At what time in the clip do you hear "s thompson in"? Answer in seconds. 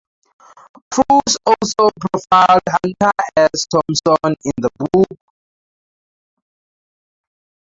3.37-4.51